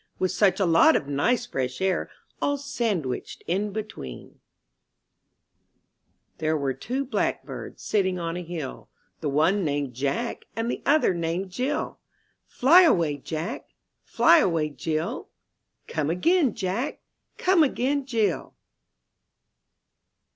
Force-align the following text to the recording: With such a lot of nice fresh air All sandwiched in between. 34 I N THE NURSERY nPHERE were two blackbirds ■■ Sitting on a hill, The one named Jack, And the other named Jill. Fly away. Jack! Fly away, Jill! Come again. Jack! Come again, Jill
With 0.17 0.31
such 0.31 0.59
a 0.59 0.65
lot 0.65 0.95
of 0.95 1.07
nice 1.07 1.45
fresh 1.45 1.79
air 1.79 2.09
All 2.41 2.57
sandwiched 2.57 3.43
in 3.45 3.71
between. 3.71 4.39
34 6.39 6.39
I 6.39 6.39
N 6.39 6.39
THE 6.39 6.45
NURSERY 6.45 6.53
nPHERE 6.57 6.61
were 6.61 6.73
two 6.73 7.05
blackbirds 7.05 7.83
■■ 7.83 7.85
Sitting 7.87 8.17
on 8.17 8.35
a 8.35 8.41
hill, 8.41 8.89
The 9.19 9.29
one 9.29 9.63
named 9.63 9.93
Jack, 9.93 10.45
And 10.55 10.71
the 10.71 10.81
other 10.87 11.13
named 11.13 11.51
Jill. 11.51 11.99
Fly 12.47 12.81
away. 12.81 13.17
Jack! 13.17 13.67
Fly 14.03 14.39
away, 14.39 14.71
Jill! 14.71 15.29
Come 15.87 16.09
again. 16.09 16.55
Jack! 16.55 17.03
Come 17.37 17.61
again, 17.61 18.03
Jill 18.03 18.55